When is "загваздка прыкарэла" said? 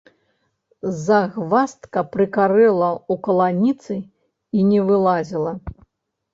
1.07-2.89